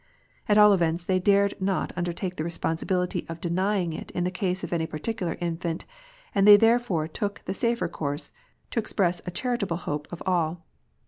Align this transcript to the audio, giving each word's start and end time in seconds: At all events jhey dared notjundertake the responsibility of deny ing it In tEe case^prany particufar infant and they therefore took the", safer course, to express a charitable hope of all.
At 0.49 0.57
all 0.57 0.73
events 0.73 1.03
jhey 1.05 1.23
dared 1.23 1.53
notjundertake 1.61 2.35
the 2.37 2.43
responsibility 2.43 3.23
of 3.29 3.39
deny 3.39 3.81
ing 3.83 3.93
it 3.93 4.09
In 4.15 4.25
tEe 4.25 4.31
case^prany 4.31 4.89
particufar 4.89 5.37
infant 5.39 5.85
and 6.33 6.47
they 6.47 6.57
therefore 6.57 7.07
took 7.07 7.43
the", 7.45 7.53
safer 7.53 7.87
course, 7.87 8.31
to 8.71 8.79
express 8.79 9.21
a 9.27 9.29
charitable 9.29 9.77
hope 9.77 10.07
of 10.11 10.23
all. 10.25 10.65